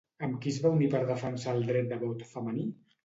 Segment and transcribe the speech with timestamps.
[0.27, 2.67] Amb qui es van unir per a defensar el dret de vot femení?